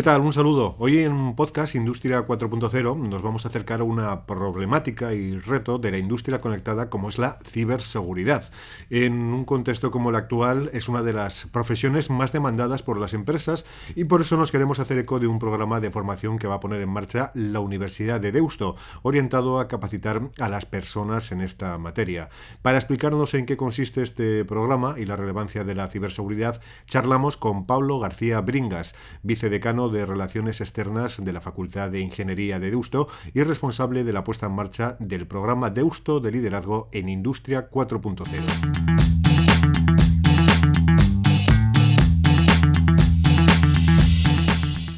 ¿Qué 0.00 0.04
tal? 0.04 0.22
Un 0.22 0.32
saludo. 0.32 0.76
Hoy 0.78 1.00
en 1.00 1.34
podcast 1.36 1.74
Industria 1.74 2.26
4.0 2.26 2.96
nos 2.96 3.20
vamos 3.20 3.44
a 3.44 3.48
acercar 3.48 3.80
a 3.80 3.84
una 3.84 4.24
problemática 4.24 5.12
y 5.12 5.36
reto 5.38 5.76
de 5.76 5.90
la 5.90 5.98
industria 5.98 6.40
conectada 6.40 6.88
como 6.88 7.10
es 7.10 7.18
la 7.18 7.38
ciberseguridad. 7.44 8.50
En 8.88 9.12
un 9.12 9.44
contexto 9.44 9.90
como 9.90 10.08
el 10.08 10.16
actual 10.16 10.70
es 10.72 10.88
una 10.88 11.02
de 11.02 11.12
las 11.12 11.44
profesiones 11.48 12.08
más 12.08 12.32
demandadas 12.32 12.82
por 12.82 12.98
las 12.98 13.12
empresas 13.12 13.66
y 13.94 14.04
por 14.04 14.22
eso 14.22 14.38
nos 14.38 14.50
queremos 14.50 14.80
hacer 14.80 14.96
eco 14.96 15.20
de 15.20 15.26
un 15.26 15.38
programa 15.38 15.80
de 15.80 15.90
formación 15.90 16.38
que 16.38 16.46
va 16.46 16.54
a 16.54 16.60
poner 16.60 16.80
en 16.80 16.88
marcha 16.88 17.30
la 17.34 17.60
Universidad 17.60 18.22
de 18.22 18.32
Deusto, 18.32 18.76
orientado 19.02 19.60
a 19.60 19.68
capacitar 19.68 20.30
a 20.38 20.48
las 20.48 20.64
personas 20.64 21.30
en 21.30 21.42
esta 21.42 21.76
materia. 21.76 22.30
Para 22.62 22.78
explicarnos 22.78 23.34
en 23.34 23.44
qué 23.44 23.58
consiste 23.58 24.02
este 24.02 24.46
programa 24.46 24.94
y 24.96 25.04
la 25.04 25.16
relevancia 25.16 25.62
de 25.62 25.74
la 25.74 25.90
ciberseguridad, 25.90 26.62
charlamos 26.86 27.36
con 27.36 27.66
Pablo 27.66 27.98
García 27.98 28.40
Bringas, 28.40 28.94
vicedecano 29.22 29.89
de 29.90 30.06
Relaciones 30.06 30.60
Externas 30.60 31.24
de 31.24 31.32
la 31.32 31.40
Facultad 31.40 31.90
de 31.90 32.00
Ingeniería 32.00 32.58
de 32.58 32.70
Deusto 32.70 33.08
y 33.34 33.42
responsable 33.42 34.04
de 34.04 34.12
la 34.12 34.24
puesta 34.24 34.46
en 34.46 34.52
marcha 34.52 34.96
del 35.00 35.26
programa 35.26 35.70
Deusto 35.70 36.20
de 36.20 36.32
Liderazgo 36.32 36.88
en 36.92 37.08
Industria 37.08 37.70
4.0. 37.70 38.90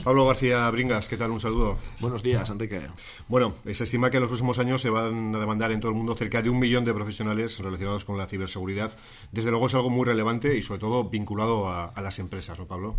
Pablo 0.05 0.27
García 0.27 0.69
Bringas, 0.71 1.09
¿qué 1.09 1.17
tal? 1.17 1.31
Un 1.31 1.39
saludo. 1.39 1.79
Buenos 2.01 2.25
días, 2.25 2.51
Enrique. 2.51 2.81
Bueno, 3.29 3.55
se 3.73 3.85
estima 3.85 4.11
que 4.11 4.17
en 4.17 4.23
los 4.23 4.31
próximos 4.31 4.59
años 4.59 4.83
se 4.83 4.91
van 4.91 5.33
a 5.33 5.39
demandar 5.39 5.71
en 5.71 5.79
todo 5.79 5.93
el 5.93 5.97
mundo 5.97 6.17
cerca 6.17 6.43
de 6.43 6.51
un 6.51 6.59
millón 6.59 6.85
de 6.85 6.93
profesionales 6.93 7.57
relacionados 7.61 8.05
con 8.05 8.19
la 8.19 8.27
ciberseguridad. 8.27 8.91
Desde 9.31 9.51
luego 9.51 9.69
es 9.69 9.75
algo 9.75 9.91
muy 9.91 10.05
relevante 10.05 10.57
y 10.57 10.63
sobre 10.63 10.81
todo 10.81 11.09
vinculado 11.09 11.69
a, 11.69 11.87
a 11.87 12.01
las 12.03 12.19
empresas, 12.19 12.59
¿no, 12.59 12.67
Pablo? 12.67 12.97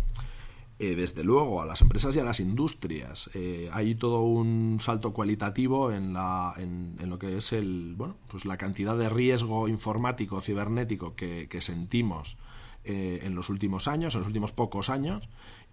Eh, 0.76 0.96
desde 0.96 1.22
luego, 1.22 1.62
a 1.62 1.66
las 1.66 1.82
empresas 1.82 2.16
y 2.16 2.20
a 2.20 2.24
las 2.24 2.40
industrias. 2.40 3.30
Eh, 3.34 3.70
hay 3.72 3.94
todo 3.94 4.22
un 4.22 4.78
salto 4.80 5.12
cualitativo 5.12 5.92
en, 5.92 6.12
la, 6.12 6.52
en, 6.56 6.96
lo 7.08 7.16
que 7.16 7.36
es 7.36 7.52
el, 7.52 7.94
bueno, 7.96 8.16
pues 8.26 8.44
la 8.44 8.56
cantidad 8.56 8.96
de 8.96 9.08
riesgo 9.08 9.68
informático, 9.68 10.40
cibernético 10.40 11.14
que, 11.14 11.48
sentimos 11.60 12.38
eh, 12.84 13.20
en 13.22 13.36
los 13.36 13.50
últimos 13.50 13.86
años, 13.86 14.14
en 14.14 14.22
los 14.22 14.26
últimos 14.26 14.50
pocos 14.50 14.90
años, 14.90 15.28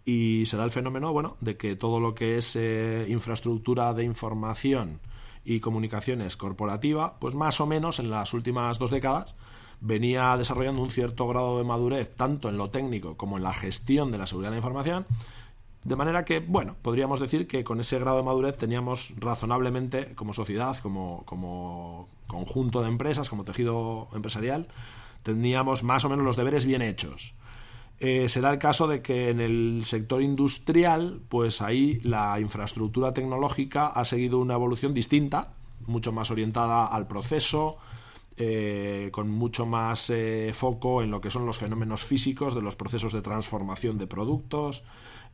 y 0.06 0.44
se 0.46 0.56
da 0.56 0.66
el 0.66 0.72
fenómeno, 0.72 1.12
bueno, 1.12 1.36
de 1.42 1.58
que 1.58 1.76
todo 1.76 2.00
lo 2.00 2.14
que 2.14 2.38
es 2.38 2.56
infraestructura 2.56 3.94
de 3.96 4.04
información 4.04 5.00
y 5.44 5.62
comunicaciones 5.62 6.38
corporativa, 6.38 7.18
pues 7.20 7.34
más 7.34 7.60
o 7.60 7.66
menos 7.66 7.98
en 7.98 8.12
las 8.12 8.36
últimas 8.36 8.78
dos 8.78 8.92
décadas, 8.92 9.36
venía 9.82 10.36
desarrollando 10.38 10.82
un 10.82 10.92
cierto 10.92 11.28
grado 11.28 11.58
de 11.58 11.64
madurez 11.64 12.16
tanto 12.16 12.48
en 12.48 12.58
lo 12.58 12.70
técnico 12.70 13.18
como 13.18 13.38
en 13.38 13.44
la 13.44 13.54
gestión 13.54 14.12
de 14.12 14.20
la 14.20 14.28
seguridad 14.28 14.52
de 14.52 14.56
la 14.56 14.60
información, 14.60 15.06
de 15.84 15.96
manera 15.96 16.24
que, 16.24 16.40
bueno, 16.40 16.76
podríamos 16.82 17.20
decir 17.20 17.48
que 17.48 17.64
con 17.64 17.80
ese 17.80 17.98
grado 18.00 18.18
de 18.18 18.24
madurez 18.24 18.56
teníamos 18.56 19.14
razonablemente, 19.18 20.14
como 20.14 20.34
sociedad, 20.34 20.78
como, 20.78 21.24
como 21.26 22.08
conjunto 22.28 22.82
de 22.82 22.88
empresas, 22.88 23.30
como 23.30 23.44
tejido 23.44 24.08
empresarial, 24.14 24.68
teníamos 25.24 25.84
más 25.84 26.06
o 26.06 26.10
menos 26.10 26.24
los 26.24 26.38
deberes 26.38 26.66
bien 26.66 26.84
hechos. 26.84 27.34
Eh, 28.00 28.30
se 28.30 28.42
da 28.42 28.52
el 28.52 28.60
caso 28.60 28.88
de 28.88 29.02
que 29.02 29.30
en 29.30 29.40
el 29.40 29.82
sector 29.86 30.22
industrial, 30.22 31.22
pues 31.30 31.62
ahí 31.62 32.00
la 32.04 32.40
infraestructura 32.40 33.14
tecnológica 33.14 33.88
ha 33.88 34.06
seguido 34.06 34.40
una 34.40 34.54
evolución 34.54 34.94
distinta, 34.94 35.54
mucho 35.88 36.12
más 36.12 36.30
orientada 36.30 36.86
al 36.86 37.08
proceso, 37.08 37.78
eh, 38.38 39.10
con 39.12 39.30
mucho 39.30 39.66
más 39.66 40.10
eh, 40.10 40.52
foco 40.54 41.02
en 41.02 41.12
lo 41.12 41.20
que 41.20 41.30
son 41.30 41.46
los 41.46 41.58
fenómenos 41.58 42.06
físicos 42.06 42.56
de 42.56 42.62
los 42.62 42.78
procesos 42.78 43.12
de 43.12 43.22
transformación 43.22 43.98
de 43.98 44.08
productos 44.08 44.84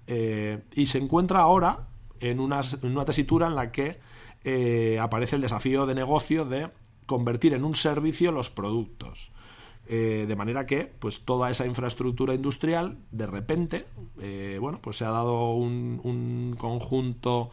eh, 0.08 0.63
y 0.74 0.88
se 0.88 0.97
encuentra 0.97 1.41
ahora 1.41 1.88
en 2.19 2.40
una, 2.40 2.62
tesitura 3.06 3.47
en 3.47 3.56
la 3.56 3.72
que 3.72 4.00
aparece 5.00 5.36
el 5.36 5.44
desafío 5.44 5.86
de 5.86 5.94
negocio 5.94 6.44
de 6.44 6.69
convertir 7.06 7.53
en 7.53 7.66
un 7.66 7.75
servicio 7.75 8.31
los 8.31 8.50
productos. 8.50 9.31
de 9.88 10.36
manera 10.36 10.66
que 10.66 10.91
pues 11.00 11.24
toda 11.24 11.52
esa 11.52 11.68
infraestructura 11.68 12.34
industrial 12.34 12.97
de 13.12 13.28
repente 13.28 13.86
bueno 14.59 14.80
pues 14.81 14.97
se 14.97 15.06
ha 15.06 15.12
dado 15.12 15.52
un, 15.52 16.02
un 16.03 16.56
conjunto 16.57 17.52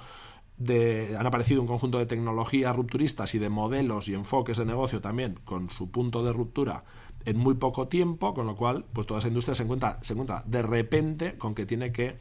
han 0.58 1.26
aparecido 1.26 1.60
un 1.60 1.66
conjunto 1.66 1.98
de 1.98 2.06
tecnologías 2.06 2.74
rupturistas 2.74 3.34
y 3.34 3.38
de 3.38 3.48
modelos 3.48 4.08
y 4.08 4.14
enfoques 4.14 4.58
de 4.58 4.64
negocio 4.64 5.00
también 5.00 5.38
con 5.44 5.70
su 5.70 5.90
punto 5.90 6.22
de 6.22 6.32
ruptura 6.32 6.84
en 7.24 7.38
muy 7.38 7.54
poco 7.54 7.88
tiempo, 7.88 8.34
con 8.34 8.46
lo 8.46 8.56
cual 8.56 8.84
pues 8.92 9.06
toda 9.06 9.18
esa 9.18 9.28
industria 9.28 9.54
se 9.54 9.62
encuentra, 9.62 9.98
se 10.02 10.12
encuentra 10.12 10.42
de 10.46 10.62
repente 10.62 11.38
con 11.38 11.54
que 11.54 11.66
tiene 11.66 11.92
que 11.92 12.18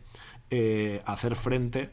eh, 0.50 1.02
hacer 1.06 1.36
frente 1.36 1.92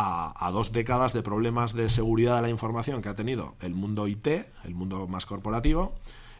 a, 0.00 0.50
dos 0.52 0.70
décadas 0.70 1.12
de 1.12 1.22
problemas 1.22 1.74
de 1.74 1.88
seguridad 1.88 2.36
de 2.36 2.42
la 2.42 2.50
información 2.50 3.02
que 3.02 3.08
ha 3.08 3.16
tenido 3.16 3.56
el 3.60 3.74
mundo 3.74 4.06
IT, 4.06 4.28
el 4.64 4.74
mundo 4.74 5.08
más 5.08 5.26
corporativo, 5.26 5.96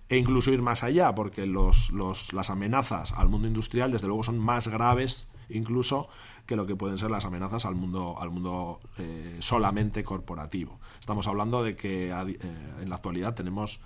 e 0.09 0.17
incluso 0.17 0.53
ir 0.53 0.63
más 0.63 0.85
allá, 0.85 1.13
porque 1.17 1.45
los, 1.45 1.93
las 1.93 2.51
amenazas 2.51 3.13
al 3.13 3.29
mundo 3.29 3.49
industrial 3.49 3.91
desde 3.91 4.07
luego 4.07 4.23
son 4.23 4.39
más 4.39 4.69
graves 4.69 5.29
incluso 5.49 6.09
que 6.49 6.57
lo 6.57 6.67
que 6.67 6.75
pueden 6.75 6.97
ser 6.97 7.11
las 7.11 7.27
amenazas 7.27 7.67
al 7.67 7.75
mundo, 7.75 8.17
al 8.19 8.31
mundo 8.31 8.81
eh, 8.97 9.37
solamente 9.41 10.03
corporativo. 10.03 10.81
Estamos 10.99 11.29
hablando 11.29 11.63
de 11.63 11.77
que 11.77 12.09
eh, 12.09 12.39
en 12.81 12.89
la 12.89 12.97
actualidad 12.97 13.35
tenemos 13.35 13.81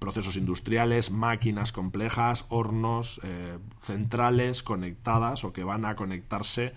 procesos 0.00 0.36
industriales, 0.36 1.12
máquinas 1.12 1.70
complejas, 1.70 2.46
hornos, 2.48 3.20
eh, 3.22 3.58
centrales 3.80 4.64
conectadas 4.64 5.44
o 5.44 5.52
que 5.52 5.62
van 5.62 5.84
a 5.84 5.94
conectarse 5.94 6.74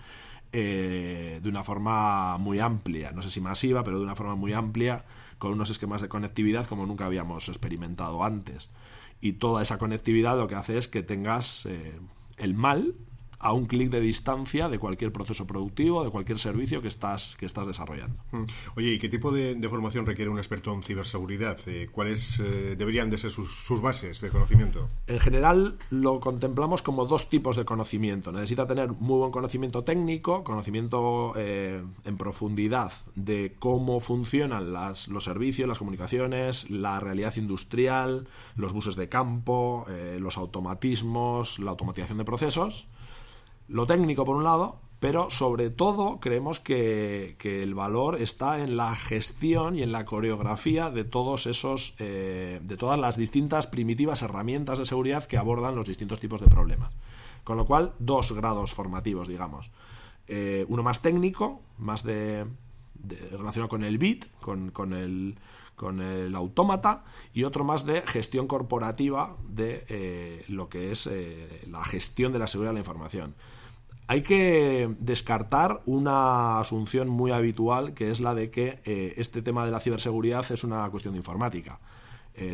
de 0.52 1.42
una 1.44 1.64
forma 1.64 2.38
muy 2.38 2.60
amplia, 2.60 3.10
no 3.10 3.22
sé 3.22 3.30
si 3.32 3.40
masiva, 3.40 3.82
pero 3.82 3.98
de 3.98 4.04
una 4.04 4.14
forma 4.14 4.36
muy 4.36 4.52
amplia, 4.52 5.04
con 5.38 5.50
unos 5.50 5.70
esquemas 5.70 6.00
de 6.00 6.08
conectividad 6.08 6.66
como 6.66 6.86
nunca 6.86 7.06
habíamos 7.06 7.48
experimentado 7.48 8.22
antes. 8.22 8.70
Y 9.20 9.32
toda 9.32 9.62
esa 9.62 9.78
conectividad 9.78 10.38
lo 10.38 10.46
que 10.46 10.54
hace 10.54 10.78
es 10.78 10.86
que 10.86 11.02
tengas 11.02 11.66
el 12.36 12.54
mal 12.54 12.94
a 13.44 13.52
un 13.52 13.66
clic 13.66 13.90
de 13.90 14.00
distancia 14.00 14.70
de 14.70 14.78
cualquier 14.78 15.12
proceso 15.12 15.46
productivo, 15.46 16.02
de 16.02 16.08
cualquier 16.08 16.38
servicio 16.38 16.80
que 16.80 16.88
estás, 16.88 17.36
que 17.36 17.44
estás 17.44 17.66
desarrollando. 17.66 18.16
Mm. 18.32 18.44
Oye, 18.74 18.94
¿y 18.94 18.98
qué 18.98 19.10
tipo 19.10 19.30
de, 19.30 19.68
formación 19.68 20.06
requiere 20.06 20.30
un 20.30 20.38
experto 20.38 20.72
en 20.72 20.82
ciberseguridad? 20.82 21.58
Eh, 21.66 21.90
¿Cuáles 21.92 22.40
eh, 22.40 22.74
deberían 22.74 23.10
de 23.10 23.18
ser 23.18 23.30
sus, 23.30 23.82
bases 23.82 24.22
de 24.22 24.30
conocimiento? 24.30 24.88
En 25.06 25.20
general 25.20 25.76
lo 25.90 26.20
contemplamos 26.20 26.80
como 26.80 27.04
dos 27.04 27.28
tipos 27.28 27.56
de 27.56 27.66
conocimiento. 27.66 28.32
Necesita 28.32 28.66
tener 28.66 28.92
muy 28.92 29.18
buen 29.18 29.30
conocimiento 29.30 29.84
técnico, 29.84 30.42
conocimiento 30.42 31.34
eh, 31.36 31.82
en 32.06 32.16
profundidad 32.16 32.92
de 33.14 33.56
cómo 33.58 34.00
funcionan 34.00 34.72
las, 34.72 35.08
los 35.08 35.24
servicios, 35.24 35.68
las 35.68 35.78
comunicaciones, 35.78 36.70
la 36.70 36.98
realidad 36.98 37.36
industrial, 37.36 38.26
los 38.56 38.72
buses 38.72 38.96
de 38.96 39.10
campo, 39.10 39.84
los 40.18 40.38
automatismos, 40.38 41.58
la 41.58 41.72
automatización 41.72 42.16
de 42.16 42.24
procesos 42.24 42.88
lo 43.68 43.86
técnico 43.86 44.24
por 44.24 44.36
un 44.36 44.44
lado, 44.44 44.80
pero 45.00 45.30
sobre 45.30 45.68
todo 45.70 46.18
creemos 46.18 46.60
que, 46.60 47.36
el 47.42 47.74
valor 47.74 48.20
está 48.20 48.60
en 48.60 48.76
la 48.76 48.96
gestión 48.96 49.76
y 49.76 49.82
en 49.82 49.92
la 49.92 50.04
coreografía 50.04 50.90
de 50.90 51.04
todos 51.04 51.46
esos, 51.46 51.94
eh, 51.98 52.60
de 52.62 52.76
todas 52.76 52.98
las 52.98 53.16
distintas 53.16 53.66
primitivas 53.66 54.22
herramientas 54.22 54.78
de 54.78 54.86
seguridad 54.86 55.24
que 55.24 55.36
abordan 55.36 55.76
los 55.76 55.86
distintos 55.86 56.20
tipos 56.20 56.40
de 56.40 56.46
problemas. 56.46 56.94
Con 57.44 57.58
lo 57.58 57.66
cual, 57.66 57.92
dos 57.98 58.32
grados 58.32 58.72
formativos, 58.72 59.28
digamos. 59.28 59.70
Eh, 60.26 60.64
uno 60.68 60.82
más 60.82 61.02
técnico, 61.02 61.60
más 61.76 62.02
de, 62.02 62.46
relacionado 63.30 63.68
con 63.68 63.84
el 63.84 63.98
bit, 63.98 64.26
con, 64.40 64.70
con 64.70 64.92
el 64.92 65.36
con 65.76 66.00
el 66.00 66.34
autómata 66.34 67.04
y 67.32 67.44
otro 67.44 67.64
más 67.64 67.84
de 67.84 68.02
gestión 68.02 68.46
corporativa 68.46 69.36
de 69.48 69.84
eh, 69.88 70.44
lo 70.48 70.68
que 70.68 70.92
es 70.92 71.06
eh, 71.06 71.66
la 71.68 71.84
gestión 71.84 72.32
de 72.32 72.38
la 72.38 72.46
seguridad 72.46 72.70
de 72.70 72.74
la 72.74 72.80
información. 72.80 73.34
Hay 74.06 74.22
que 74.22 74.94
descartar 74.98 75.82
una 75.86 76.60
asunción 76.60 77.08
muy 77.08 77.30
habitual 77.30 77.94
que 77.94 78.10
es 78.10 78.20
la 78.20 78.34
de 78.34 78.50
que 78.50 78.80
eh, 78.84 79.14
este 79.16 79.40
tema 79.40 79.64
de 79.64 79.72
la 79.72 79.80
ciberseguridad 79.80 80.44
es 80.52 80.62
una 80.62 80.88
cuestión 80.90 81.14
de 81.14 81.18
informática. 81.18 81.80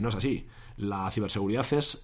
no 0.00 0.08
es 0.10 0.14
así. 0.14 0.46
La 0.80 1.10
ciberseguridad 1.10 1.66
es, 1.74 2.02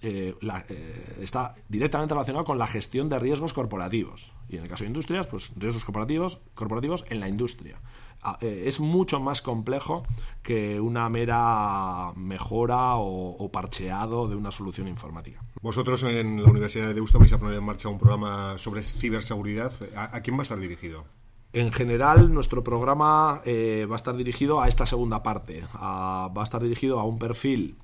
está 1.19 1.55
directamente 1.67 2.13
relacionada 2.13 2.45
con 2.45 2.59
la 2.59 2.67
gestión 2.67 3.09
de 3.09 3.17
riesgos 3.17 3.51
corporativos. 3.51 4.31
Y 4.49 4.57
en 4.57 4.63
el 4.63 4.69
caso 4.69 4.83
de 4.83 4.89
industrias, 4.89 5.25
pues 5.25 5.51
riesgos 5.55 5.83
corporativos, 5.83 6.39
corporativos 6.53 7.03
en 7.09 7.19
la 7.19 7.27
industria. 7.27 7.81
Ah, 8.21 8.37
eh, 8.41 8.63
es 8.65 8.79
mucho 8.79 9.19
más 9.19 9.41
complejo 9.41 10.03
que 10.41 10.79
una 10.79 11.07
mera 11.09 12.11
mejora 12.15 12.95
o, 12.97 13.49
parcheado 13.51 14.27
de 14.27 14.35
una 14.35 14.51
solución 14.51 14.87
informática. 14.87 15.41
Vosotros 15.61 16.03
en 16.03 16.43
la 16.43 16.49
Universidad 16.49 16.87
de 16.87 16.93
Deusto 16.93 17.19
vais 17.19 17.33
a 17.33 17.39
poner 17.39 17.55
en 17.55 17.63
marcha 17.63 17.89
un 17.89 17.97
programa 17.97 18.57
sobre 18.57 18.83
ciberseguridad. 18.83 19.71
¿A, 19.95 20.21
quién 20.21 20.35
va 20.35 20.41
a 20.41 20.43
estar 20.43 20.59
dirigido? 20.59 21.05
En 21.53 21.71
general, 21.71 22.33
nuestro 22.33 22.63
programa 22.63 23.41
eh, 23.45 23.87
va 23.89 23.95
a 23.95 23.97
estar 23.97 24.15
dirigido 24.15 24.61
a 24.61 24.67
esta 24.67 24.85
segunda 24.85 25.23
parte. 25.23 25.63
va 25.73 26.27
a 26.35 26.43
estar 26.43 26.61
dirigido 26.61 26.99
a 26.99 27.03
un 27.03 27.19
perfil 27.19 27.77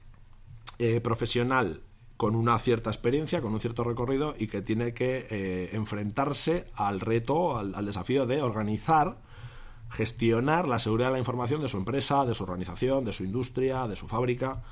eh, 0.80 1.02
profesional 1.02 1.82
con 2.18 2.36
una 2.36 2.58
cierta 2.60 2.90
experiencia, 2.90 3.42
con 3.42 3.54
un 3.54 3.60
cierto 3.60 3.84
recorrido 3.84 4.34
y 4.38 4.48
que 4.48 4.62
tiene 4.62 4.94
que 4.94 5.28
eh, 5.30 5.70
enfrentarse 5.74 6.72
al 6.76 7.00
reto, 7.00 7.58
al, 7.58 7.86
desafío 7.86 8.26
de 8.26 8.42
organizar, 8.42 9.18
gestionar 9.90 10.68
la 10.68 10.80
seguridad 10.80 11.10
de 11.10 11.14
la 11.14 11.20
información 11.20 11.62
de 11.62 11.68
su 11.68 11.78
empresa, 11.78 12.26
de 12.26 12.34
su 12.34 12.44
organización, 12.44 13.04
de 13.04 13.14
su 13.14 13.24
industria, 13.24 13.88
de 13.88 13.96
su 13.96 14.08
fábrica. 14.08 14.64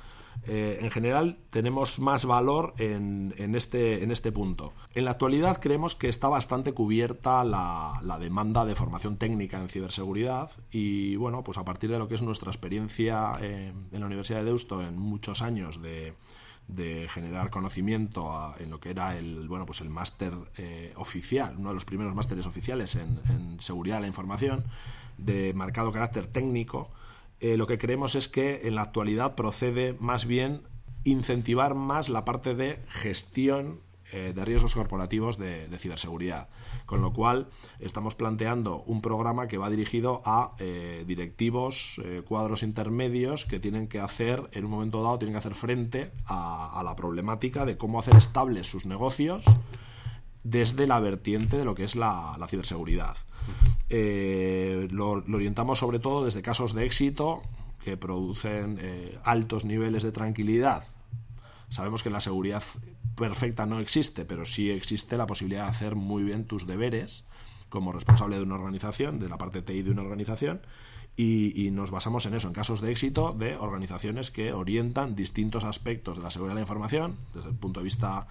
Eh, 0.44 0.78
en 0.80 0.90
general 0.90 1.38
tenemos 1.50 2.00
más 2.00 2.24
valor 2.24 2.74
en, 2.78 3.32
este, 3.54 4.02
en 4.02 4.10
este 4.10 4.32
punto. 4.32 4.72
En 4.94 5.04
la 5.04 5.12
actualidad 5.12 5.60
creemos 5.60 5.94
que 5.94 6.08
está 6.08 6.28
bastante 6.28 6.72
cubierta 6.72 7.44
la, 7.44 8.18
demanda 8.20 8.64
de 8.64 8.74
formación 8.74 9.16
técnica 9.16 9.60
en 9.60 9.68
ciberseguridad 9.68 10.50
y 10.70 11.16
bueno, 11.16 11.42
pues 11.42 11.58
a 11.58 11.64
partir 11.64 11.90
de 11.90 11.98
lo 11.98 12.08
que 12.08 12.14
es 12.14 12.22
nuestra 12.22 12.50
experiencia 12.50 13.32
en 13.40 14.00
la 14.00 14.06
Universidad 14.06 14.40
de 14.40 14.44
Deusto 14.44 14.82
en 14.82 14.98
muchos 14.98 15.42
años 15.42 15.80
de, 15.80 16.14
generar 17.08 17.50
conocimiento 17.50 18.54
en 18.58 18.70
lo 18.70 18.80
que 18.80 18.90
era 18.90 19.18
el 19.18 19.46
bueno 19.46 19.66
pues 19.66 19.80
el 19.82 19.90
máster 19.90 20.32
eh, 20.56 20.92
oficial, 20.96 21.56
uno 21.58 21.68
de 21.68 21.74
los 21.74 21.84
primeros 21.84 22.14
másteres 22.14 22.46
oficiales 22.46 22.94
en 22.96 23.60
seguridad 23.60 23.96
de 23.96 24.02
la 24.02 24.06
información, 24.06 24.64
de 25.18 25.52
marcado 25.54 25.92
carácter 25.92 26.26
técnico, 26.26 26.90
eh, 27.42 27.56
lo 27.56 27.66
que 27.66 27.76
creemos 27.76 28.14
es 28.14 28.28
que 28.28 28.60
en 28.64 28.76
la 28.76 28.82
actualidad 28.82 29.34
procede 29.34 29.94
más 29.98 30.26
bien 30.26 30.62
incentivar 31.04 31.74
más 31.74 32.08
la 32.08 32.24
parte 32.24 32.54
de 32.54 32.78
gestión 32.88 33.80
eh, 34.12 34.32
de 34.34 34.44
riesgos 34.44 34.74
corporativos 34.74 35.38
de, 35.38 35.68
ciberseguridad. 35.76 36.48
Con 36.86 37.02
lo 37.02 37.12
cual, 37.12 37.48
estamos 37.80 38.14
planteando 38.14 38.82
un 38.82 39.02
programa 39.02 39.48
que 39.48 39.58
va 39.58 39.70
dirigido 39.70 40.22
a 40.24 40.54
eh, 40.58 41.04
directivos, 41.06 42.00
cuadros 42.26 42.62
intermedios 42.62 43.44
que 43.44 43.58
tienen 43.58 43.88
que 43.88 44.00
hacer, 44.00 44.48
en 44.52 44.64
un 44.64 44.70
momento 44.70 45.02
dado, 45.02 45.18
tienen 45.18 45.34
que 45.34 45.38
hacer 45.38 45.54
frente 45.54 46.12
a, 46.26 46.78
a 46.78 46.82
la 46.82 46.94
problemática 46.94 47.64
de 47.64 47.76
cómo 47.76 47.98
hacer 47.98 48.14
estables 48.14 48.66
sus 48.66 48.86
negocios 48.86 49.44
desde 50.44 50.86
la 50.86 51.00
vertiente 51.00 51.56
de 51.56 51.64
lo 51.64 51.74
que 51.74 51.84
es 51.84 51.96
la, 51.96 52.36
ciberseguridad. 52.48 53.16
Eh, 53.94 54.88
lo, 54.90 55.10
orientamos 55.10 55.78
sobre 55.78 55.98
todo 55.98 56.24
desde 56.24 56.40
casos 56.40 56.72
de 56.72 56.86
éxito 56.86 57.42
que 57.84 57.98
producen 57.98 58.78
eh, 58.80 59.18
altos 59.22 59.66
niveles 59.66 60.02
de 60.02 60.12
tranquilidad. 60.12 60.84
Sabemos 61.68 62.02
que 62.02 62.08
la 62.08 62.20
seguridad 62.20 62.62
perfecta 63.16 63.66
no 63.66 63.80
existe, 63.80 64.24
pero 64.24 64.46
sí 64.46 64.70
existe 64.70 65.18
la 65.18 65.26
posibilidad 65.26 65.64
de 65.64 65.70
hacer 65.70 65.94
muy 65.94 66.22
bien 66.22 66.46
tus 66.46 66.66
deberes 66.66 67.24
como 67.68 67.92
responsable 67.92 68.36
de 68.36 68.42
una 68.42 68.54
organización, 68.54 69.18
de 69.18 69.28
la 69.28 69.36
parte 69.36 69.60
TI 69.60 69.82
de 69.82 69.90
una 69.90 70.02
organización, 70.02 70.62
y, 71.14 71.52
y, 71.62 71.70
nos 71.70 71.90
basamos 71.90 72.24
en 72.24 72.32
eso, 72.32 72.48
en 72.48 72.54
casos 72.54 72.80
de 72.80 72.90
éxito 72.90 73.34
de 73.34 73.56
organizaciones 73.56 74.30
que 74.30 74.54
orientan 74.54 75.14
distintos 75.14 75.64
aspectos 75.64 76.16
de 76.16 76.22
la 76.22 76.30
seguridad 76.30 76.54
de 76.54 76.60
la 76.60 76.62
información, 76.62 77.16
desde 77.34 77.50
el 77.50 77.56
punto 77.56 77.80
de 77.80 77.84
vista 77.84 78.26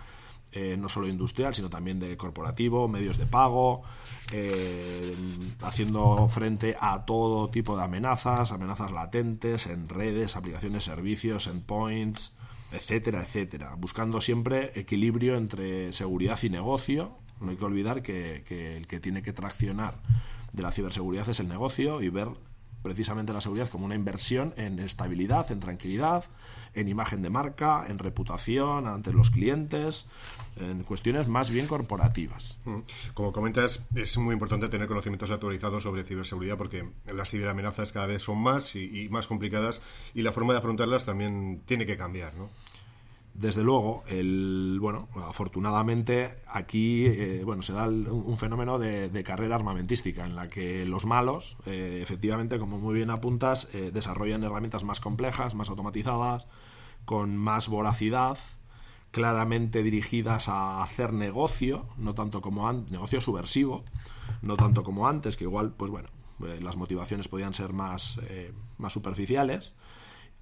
eh, 0.54 0.76
no 0.78 0.90
solo 0.90 1.08
industrial, 1.08 1.54
sino 1.54 1.70
también 1.70 2.00
de 2.00 2.18
corporativo, 2.18 2.88
medios 2.88 3.18
de 3.18 3.26
pago, 3.26 3.84
eh, 4.32 5.16
haciendo 5.62 6.28
frente 6.28 6.76
a 6.80 7.06
todo 7.06 7.50
tipo 7.50 7.78
de 7.78 7.84
amenazas, 7.84 8.52
amenazas 8.52 8.92
latentes 8.92 9.68
en 9.68 9.88
redes, 9.88 10.36
aplicaciones, 10.36 10.84
servicios, 10.84 11.48
endpoints, 11.48 12.34
etcétera, 12.72 13.22
etcétera, 13.22 13.76
buscando 13.78 14.20
siempre 14.20 14.72
equilibrio 14.80 15.38
entre 15.38 15.92
seguridad 15.94 16.40
y 16.44 16.50
negocio. 16.50 17.18
No 17.40 17.52
hay 17.52 17.58
que 17.58 17.66
olvidar 17.66 18.02
que, 18.02 18.44
que 18.48 18.78
el 18.78 18.88
que 18.88 19.00
tiene 19.00 19.22
que 19.22 19.34
traccionar 19.34 19.96
de 20.52 20.64
la 20.64 20.72
ciberseguridad 20.72 21.30
es 21.30 21.40
el 21.40 21.48
negocio 21.48 22.02
y 22.02 22.10
ver 22.10 22.28
precisamente 22.82 23.34
la 23.34 23.42
seguridad 23.42 23.70
como 23.70 23.86
una 23.86 23.96
inversión 23.96 24.54
en 24.58 24.80
estabilidad, 24.80 25.52
en 25.52 25.60
tranquilidad, 25.60 26.26
en 26.74 26.88
imagen 26.88 27.22
de 27.22 27.30
marca, 27.30 27.86
en 27.88 28.00
reputación 28.00 28.88
ante 28.88 29.14
los 29.14 29.30
clientes, 29.30 30.08
en 30.58 30.84
cuestiones 30.84 31.28
más 31.28 31.50
bien 31.50 31.68
corporativas. 31.68 32.60
Mm. 32.66 32.80
Como 33.14 33.32
comentas, 33.32 33.82
es 33.96 34.18
muy 34.18 34.34
importante 34.34 34.70
tener 34.70 34.88
conocimientos 34.88 35.32
actualizados 35.32 35.84
sobre 35.84 36.04
ciberseguridad 36.04 36.58
porque 36.58 36.90
las 37.06 37.30
ciberamenazas 37.30 37.92
cada 37.92 38.08
vez 38.08 38.22
son 38.22 38.40
más 38.40 38.76
y, 38.76 39.04
y 39.06 39.10
más 39.10 39.28
complicadas 39.28 39.82
y 40.14 40.22
la 40.22 40.32
forma 40.32 40.54
de 40.54 40.60
afrontarlas 40.60 41.06
también 41.06 41.62
tiene 41.66 41.86
que 41.86 41.98
cambiar, 41.98 42.34
¿no? 42.36 42.50
Desde 43.34 43.64
luego, 43.64 44.04
el, 44.08 44.78
bueno, 44.82 45.08
afortunadamente 45.26 46.36
aquí 46.48 47.06
eh, 47.06 47.44
bueno, 47.46 47.62
se 47.62 47.72
da 47.72 47.88
un, 47.88 48.38
fenómeno 48.38 48.78
de, 48.78 49.24
carrera 49.24 49.56
armamentística 49.56 50.26
en 50.26 50.36
la 50.36 50.50
que 50.50 50.86
los 50.86 51.06
malos, 51.06 51.56
eh, 51.66 52.00
efectivamente, 52.02 52.60
como 52.60 52.78
muy 52.78 52.96
bien 52.96 53.10
apuntas, 53.10 53.70
eh, 53.74 53.92
desarrollan 53.94 54.44
herramientas 54.44 54.84
más 54.84 55.00
complejas, 55.00 55.56
más 55.56 55.70
automatizadas, 55.70 56.48
con 57.06 57.38
más 57.38 57.70
voracidad, 57.70 58.38
claramente 59.12 59.82
dirigidas 59.82 60.50
a 60.50 60.84
hacer 60.84 61.14
negocio, 61.14 61.86
no 61.98 62.14
tanto 62.14 62.42
como 62.42 62.68
antes, 62.68 62.92
negocio 62.92 63.22
subversivo, 63.22 63.86
no 64.42 64.58
tanto 64.58 64.84
como 64.84 65.08
antes, 65.08 65.38
que 65.38 65.46
igual, 65.46 65.72
pues 65.72 65.90
bueno, 65.90 66.10
las 66.60 66.76
motivaciones 66.76 67.28
podían 67.28 67.54
ser 67.54 67.72
más, 67.72 68.20
más 68.78 68.92
superficiales 68.92 69.74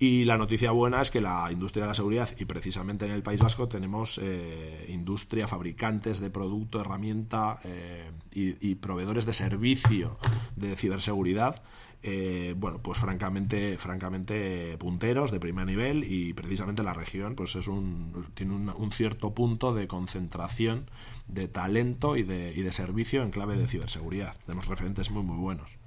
y 0.01 0.23
la 0.23 0.37
noticia 0.37 0.71
buena 0.71 1.01
es 1.01 1.11
que 1.11 1.19
la 1.19 1.51
industria 1.51 1.83
de 1.83 1.89
la 1.89 1.93
seguridad, 1.93 2.29
y 2.39 2.45
precisamente 2.45 3.05
en 3.05 3.11
el 3.11 3.21
País 3.21 3.41
Vasco, 3.41 3.67
tenemos 3.67 4.17
eh, 4.23 4.85
industria, 4.87 5.45
fabricantes 5.45 6.21
de 6.21 6.29
producto, 6.29 6.79
herramienta 6.79 7.59
eh, 7.65 8.09
y, 8.31 8.75
proveedores 8.75 9.25
de 9.25 9.33
servicio 9.33 10.17
de 10.55 10.77
ciberseguridad. 10.77 11.61
Eh, 12.01 12.55
bueno, 12.55 12.79
pues 12.81 12.97
francamente, 12.99 13.77
francamente 13.77 14.77
punteros 14.77 15.31
de 15.31 15.41
primer 15.41 15.65
nivel 15.65 16.05
y 16.09 16.31
precisamente 16.31 16.81
la 16.81 16.93
región 16.93 17.35
pues 17.35 17.57
es 17.57 17.67
un, 17.67 18.25
tiene 18.35 18.53
un, 18.53 18.91
cierto 18.93 19.33
punto 19.33 19.73
de 19.73 19.87
concentración 19.87 20.89
de 21.27 21.49
talento 21.49 22.15
y 22.15 22.23
de, 22.23 22.53
y 22.55 22.61
de 22.61 22.71
servicio 22.71 23.21
en 23.21 23.31
clave 23.31 23.57
de 23.57 23.67
ciberseguridad. 23.67 24.37
Tenemos 24.45 24.67
referentes 24.67 25.11
muy 25.11 25.23
muy 25.23 25.35
buenos. 25.35 25.77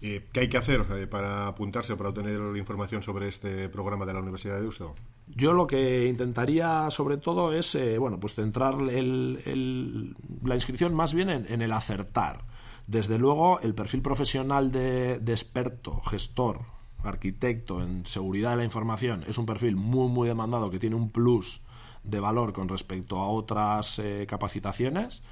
¿Qué 0.00 0.40
hay 0.40 0.48
que 0.48 0.56
hacer 0.56 0.84
eh, 0.96 1.06
para 1.06 1.48
apuntarse 1.48 1.92
o 1.92 1.96
para 1.96 2.10
obtener 2.10 2.56
información 2.56 3.02
sobre 3.02 3.28
este 3.28 3.68
programa 3.68 4.06
de 4.06 4.12
la 4.14 4.20
Universidad 4.20 4.56
de 4.56 4.62
Deusto? 4.62 4.94
Yo 5.28 5.52
lo 5.52 5.66
que 5.66 6.06
intentaría 6.06 6.88
sobre 6.90 7.16
todo 7.16 7.52
es 7.52 7.74
eh, 7.74 7.98
bueno, 7.98 8.20
pues 8.20 8.34
centrar 8.34 8.80
la 8.80 10.54
inscripción 10.54 10.94
más 10.94 11.14
bien 11.14 11.30
en, 11.30 11.62
el 11.62 11.72
acertar. 11.72 12.44
Desde 12.86 13.18
luego, 13.18 13.60
el 13.60 13.74
perfil 13.74 14.02
profesional 14.02 14.70
de, 14.70 15.14
experto, 15.14 16.00
gestor, 16.02 16.60
arquitecto 17.02 17.82
en 17.82 18.06
seguridad 18.06 18.50
de 18.50 18.56
la 18.58 18.64
información 18.64 19.24
es 19.26 19.38
un 19.38 19.46
perfil 19.46 19.76
muy, 19.76 20.08
muy 20.08 20.28
demandado 20.28 20.70
que 20.70 20.78
tiene 20.78 20.96
un 20.96 21.10
plus 21.10 21.62
de 22.04 22.20
valor 22.20 22.52
con 22.52 22.68
respecto 22.68 23.18
a 23.18 23.28
otras 23.28 23.98
eh, 23.98 24.26
capacitaciones 24.28 25.22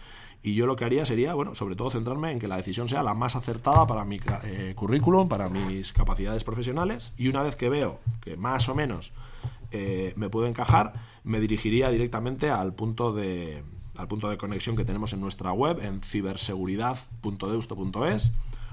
y 0.46 0.54
yo 0.54 0.66
lo 0.66 0.76
que 0.76 0.84
haría 0.84 1.06
sería, 1.06 1.32
bueno, 1.32 1.54
sobre 1.54 1.74
todo 1.74 1.90
centrarme 1.90 2.30
en 2.30 2.38
que 2.38 2.48
la 2.48 2.58
decisión 2.58 2.86
sea 2.86 3.02
la 3.02 3.14
más 3.14 3.34
acertada 3.34 3.86
para 3.86 4.04
mi 4.04 4.20
eh, 4.42 4.74
currículum, 4.76 5.26
para 5.26 5.48
mis 5.48 5.94
capacidades 5.94 6.44
profesionales. 6.44 7.14
Y 7.16 7.28
una 7.28 7.42
vez 7.42 7.56
que 7.56 7.70
veo 7.70 7.98
que 8.20 8.36
más 8.36 8.68
o 8.68 8.74
menos 8.74 9.14
eh, 9.70 10.12
me 10.16 10.28
puedo 10.28 10.46
encajar, 10.46 10.92
me 11.24 11.40
dirigiría 11.40 11.88
directamente 11.88 12.50
al 12.50 12.74
punto 12.74 13.14
de 13.14 13.64
al 13.96 14.06
punto 14.06 14.28
de 14.28 14.36
conexión 14.36 14.76
que 14.76 14.84
tenemos 14.84 15.14
en 15.14 15.22
nuestra 15.22 15.50
web, 15.52 15.80
en 15.80 16.02
ciberseguridad.deusto.es, 16.02 18.32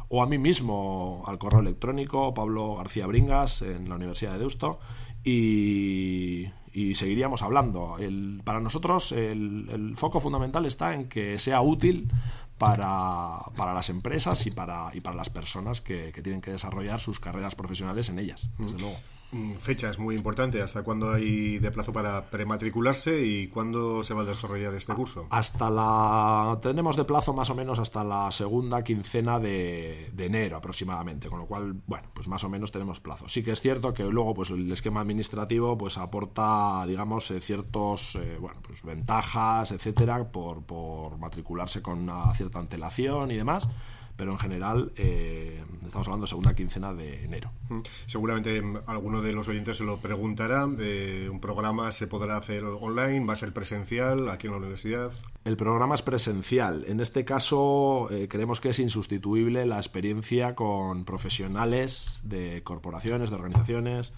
o 0.10 0.24
a 0.24 0.28
mí 0.28 0.38
mismo 0.38 1.24
al 1.25 1.38
correo 1.38 1.62
electrónico 1.62 2.34
Pablo 2.34 2.75
García 2.75 3.08
Bringas 3.08 3.62
en 3.62 3.88
la 3.88 3.96
Universidad 3.96 4.34
de 4.34 4.40
Deusto. 4.40 4.78
Y, 5.24 6.48
y 6.74 6.96
seguiríamos 6.96 7.42
hablando. 7.42 7.98
El, 7.98 8.42
para 8.44 8.60
nosotros 8.60 9.12
el, 9.12 9.94
foco 9.96 10.20
fundamental 10.20 10.66
está 10.66 10.94
en 10.94 11.08
que 11.08 11.38
sea 11.40 11.62
útil 11.62 12.12
para, 12.58 13.40
para 13.56 13.74
las 13.74 13.90
empresas 13.90 14.46
y 14.48 14.51
para, 14.51 14.90
y 14.94 15.01
para 15.01 15.16
las 15.16 15.30
personas 15.30 15.82
que, 15.82 16.12
que, 16.12 16.22
tienen 16.22 16.42
que 16.42 16.51
desarrollar 16.51 17.00
sus 17.00 17.20
carreras 17.20 17.56
profesionales 17.56 18.10
en 18.10 18.20
ellas, 18.20 18.50
desde 18.58 18.80
luego. 18.80 18.98
Mm, 19.31 19.53
fecha 19.53 19.89
es 19.89 19.97
muy 19.97 20.15
importante. 20.15 20.61
¿Hasta 20.61 20.83
cuándo 20.83 21.11
hay 21.11 21.57
de 21.59 21.71
plazo 21.71 21.93
para 21.93 22.25
prematricularse 22.29 23.25
y 23.25 23.47
cuándo 23.47 24.03
se 24.03 24.13
va 24.13 24.23
a 24.23 24.25
desarrollar 24.25 24.73
este 24.75 24.93
curso? 24.93 25.27
Hasta 25.29 25.69
la. 25.69 26.59
Tenemos 26.61 26.97
de 26.97 27.05
plazo 27.05 27.33
más 27.33 27.50
o 27.50 27.55
menos 27.55 27.79
hasta 27.79 28.03
la 28.03 28.31
segunda 28.31 28.83
quincena 28.83 29.39
de, 29.39 30.11
enero 30.17 30.57
aproximadamente, 30.57 31.29
con 31.29 31.39
lo 31.39 31.45
cual, 31.45 31.75
bueno, 31.88 32.07
pues 32.13 32.27
más 32.27 32.43
o 32.43 32.50
menos 32.50 32.71
tenemos 32.71 33.00
plazo. 33.00 33.29
Sí 33.29 33.43
que 33.43 33.51
es 33.51 33.61
cierto 33.61 33.93
que 33.93 34.03
luego, 34.03 34.33
pues 34.33 34.50
el 34.50 34.71
esquema 34.71 35.01
administrativo, 35.01 35.77
pues 35.77 35.97
aporta, 35.97 36.83
digamos, 36.88 37.31
eh, 37.31 37.41
ciertos, 37.41 38.15
eh, 38.15 38.38
bueno, 38.39 38.59
pues 38.61 38.83
ventajas, 38.83 39.71
etcétera, 39.71 40.31
por, 40.31 40.63
por 40.63 41.17
matricularse 41.17 41.81
con 41.81 42.00
una 42.00 42.33
cierta 42.33 42.59
antelación 42.59 43.31
y 43.31 43.38
demás 43.38 43.67
pero 44.15 44.32
en 44.32 44.38
general 44.38 44.91
eh, 44.96 45.63
estamos 45.86 46.08
hablando 46.08 46.25
de 46.25 46.30
segunda 46.30 46.53
quincena 46.53 46.94
de 46.94 47.24
enero. 47.24 47.51
Mm. 47.70 47.80
Seguramente 48.06 48.62
alguno 48.86 49.22
de 49.22 49.34
los 49.34 49.48
oyentes 49.48 49.77
se 49.77 49.84
lo 49.84 49.98
preguntará. 49.98 50.65
¿Un 50.65 51.39
programa 51.41 51.91
se 51.91 52.08
podrá 52.08 52.38
hacer 52.38 52.63
online? 52.63 53.25
¿Va 53.25 53.34
a 53.34 53.38
ser 53.38 53.53
presencial 53.53 54.30
aquí 54.30 54.48
en 54.48 54.53
la 54.53 54.60
universidad? 54.60 55.12
El 55.44 55.58
programa 55.58 55.96
es 55.96 56.01
presencial. 56.01 56.86
En 56.88 57.00
este 57.00 57.25
caso 57.25 58.08
eh, 58.12 58.27
creemos 58.27 58.62
que 58.62 58.70
es 58.70 58.80
insustituible 58.80 59.65
la 59.65 59.77
experiencia 59.77 60.56
con 60.56 61.03
profesionales 61.03 62.20
de 62.24 62.62
corporaciones, 62.63 63.30
de 63.30 63.36
organizaciones, 63.36 64.13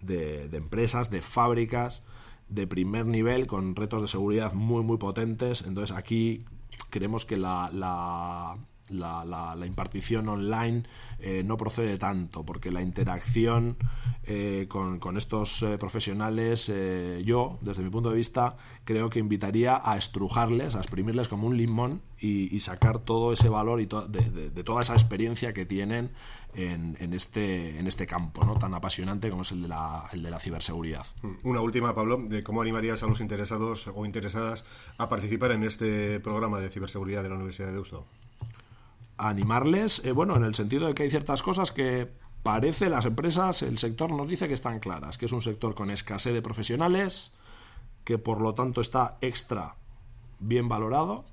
de, 0.00 0.44
empresas, 0.52 1.10
de 1.10 1.22
fábricas 1.22 2.02
de 2.48 2.66
primer 2.66 3.04
nivel 3.04 3.46
con 3.46 3.76
retos 3.76 4.00
de 4.00 4.08
seguridad 4.08 4.54
muy 4.54 4.82
muy 4.82 4.96
potentes. 4.96 5.62
Entonces 5.62 5.96
aquí 5.96 6.44
creemos 6.90 7.26
que 7.26 7.36
la, 7.36 7.70
la, 7.72 8.56
impartición 9.66 10.28
online 10.28 10.84
eh, 11.20 11.42
no 11.44 11.56
procede 11.56 11.98
tanto, 11.98 12.44
porque 12.44 12.70
la 12.70 12.80
interacción 12.80 13.76
eh, 14.22 14.66
con, 14.68 15.16
estos 15.16 15.62
eh, 15.62 15.78
profesionales, 15.78 16.72
yo, 17.24 17.58
desde 17.60 17.82
mi 17.82 17.90
punto 17.90 18.10
de 18.10 18.16
vista, 18.16 18.56
creo 18.84 19.10
que 19.10 19.18
invitaría 19.18 19.80
a 19.84 19.96
estrujarles, 19.96 20.76
a 20.76 20.78
exprimirles 20.78 21.28
como 21.28 21.46
un 21.46 21.56
limón 21.56 22.02
y, 22.20 22.58
sacar 22.60 22.98
todo 22.98 23.32
ese 23.32 23.48
valor 23.48 23.80
y 23.80 23.86
de, 23.86 24.62
toda 24.64 24.82
esa 24.82 24.92
experiencia 24.92 25.52
que 25.52 25.64
tienen 25.64 26.10
en, 26.54 27.12
este, 27.14 27.78
en 27.78 27.86
este 27.86 28.06
campo 28.06 28.44
¿no? 28.44 28.58
tan 28.58 28.74
apasionante 28.74 29.30
como 29.30 29.42
es 29.42 29.52
el 29.52 29.62
de, 29.62 29.68
la, 29.68 30.08
el 30.12 30.22
de 30.22 30.30
la 30.30 30.40
ciberseguridad. 30.40 31.06
Una 31.44 31.60
última, 31.60 31.94
Pablo, 31.94 32.18
de 32.18 32.42
cómo 32.42 32.62
animarías 32.62 33.02
a 33.02 33.06
los 33.06 33.20
interesados 33.20 33.88
o 33.94 34.04
interesadas 34.04 34.64
a 34.98 35.08
participar 35.08 35.52
en 35.52 35.64
este 35.64 36.20
programa 36.20 36.60
de 36.60 36.68
ciberseguridad 36.68 37.22
de 37.22 37.28
la 37.28 37.36
Universidad 37.36 37.68
de 37.68 37.74
Deusto 37.74 38.06
animarles, 39.18 40.04
eh, 40.04 40.12
bueno, 40.12 40.36
en 40.36 40.44
el 40.44 40.54
sentido 40.54 40.86
de 40.86 40.94
que 40.94 41.02
hay 41.02 41.10
ciertas 41.10 41.42
cosas 41.42 41.72
que 41.72 42.08
parece 42.42 42.88
las 42.88 43.04
empresas, 43.04 43.62
el 43.62 43.78
sector 43.78 44.16
nos 44.16 44.28
dice 44.28 44.48
que 44.48 44.54
están 44.54 44.78
claras, 44.78 45.18
que 45.18 45.26
es 45.26 45.32
un 45.32 45.42
sector 45.42 45.74
con 45.74 45.90
escasez 45.90 46.32
de 46.32 46.40
profesionales, 46.40 47.32
que 48.04 48.16
por 48.16 48.40
lo 48.40 48.54
tanto 48.54 48.80
está 48.80 49.18
extra 49.20 49.74
bien 50.38 50.68
valorado, 50.68 51.24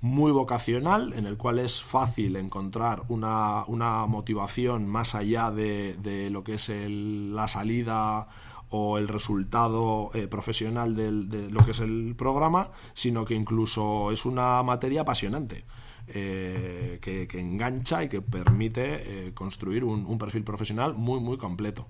muy 0.00 0.32
vocacional, 0.32 1.12
en 1.12 1.26
el 1.26 1.36
cual 1.36 1.58
es 1.58 1.82
fácil 1.82 2.36
encontrar 2.36 3.02
una, 3.08 3.64
motivación 4.06 4.88
más 4.88 5.14
allá 5.14 5.50
de, 5.50 6.28
lo 6.32 6.42
que 6.42 6.54
es 6.54 6.70
la 6.70 7.46
salida 7.48 8.28
o 8.70 8.98
el 8.98 9.08
resultado 9.08 10.10
eh, 10.14 10.26
profesional 10.26 10.96
de 10.96 11.50
lo 11.50 11.64
que 11.64 11.72
es 11.72 11.80
el 11.80 12.14
programa, 12.16 12.70
sino 12.94 13.26
que 13.26 13.34
incluso 13.34 14.10
es 14.10 14.24
una 14.24 14.62
materia 14.62 15.02
apasionante. 15.02 15.64
Eh, 16.08 16.98
que, 17.00 17.28
engancha 17.38 18.02
y 18.02 18.08
que 18.08 18.20
permite 18.20 19.28
eh, 19.28 19.32
construir 19.32 19.84
un, 19.84 20.18
perfil 20.18 20.42
profesional 20.42 20.94
muy, 20.94 21.20
muy 21.20 21.36
completo. 21.36 21.86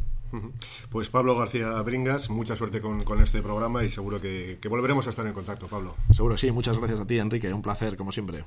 Pues 0.90 1.08
Pablo 1.08 1.36
García 1.36 1.80
Bringas, 1.82 2.30
mucha 2.30 2.54
suerte 2.54 2.80
con, 2.80 3.02
este 3.22 3.42
programa 3.42 3.82
y 3.82 3.88
seguro 3.88 4.20
que, 4.20 4.58
que 4.60 4.68
volveremos 4.68 5.06
a 5.06 5.10
estar 5.10 5.26
en 5.26 5.32
contacto, 5.32 5.66
Pablo. 5.66 5.96
Seguro, 6.12 6.36
sí. 6.36 6.52
Muchas 6.52 6.78
gracias 6.78 7.00
a 7.00 7.06
ti, 7.06 7.18
Enrique. 7.18 7.52
Un 7.52 7.62
placer, 7.62 7.96
como 7.96 8.12
siempre. 8.12 8.44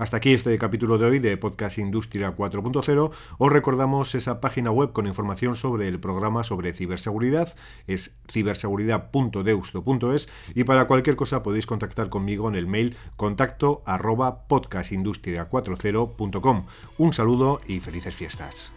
Hasta 0.00 0.16
aquí 0.16 0.32
este 0.32 0.56
capítulo 0.56 0.96
de 0.96 1.04
hoy 1.04 1.18
de 1.18 1.36
Podcast 1.36 1.76
Industria 1.76 2.34
4.0. 2.34 3.10
Os 3.36 3.52
recordamos 3.52 4.14
esa 4.14 4.40
página 4.40 4.70
web 4.70 4.92
con 4.92 5.06
información 5.06 5.56
sobre 5.56 5.88
el 5.88 6.00
programa 6.00 6.42
sobre 6.42 6.72
ciberseguridad. 6.72 7.54
Es 7.86 8.16
ciberseguridad.deusto.es 8.32 10.30
y 10.54 10.64
para 10.64 10.86
cualquier 10.86 11.16
cosa 11.16 11.42
podéis 11.42 11.66
contactar 11.66 12.08
conmigo 12.08 12.48
en 12.48 12.54
el 12.54 12.66
mail 12.66 12.96
contacto 13.16 13.82
arroba 13.84 14.48
podcastindustria40.com. 14.48 16.64
Un 16.96 17.12
saludo 17.12 17.60
y 17.66 17.80
felices 17.80 18.16
fiestas. 18.16 18.72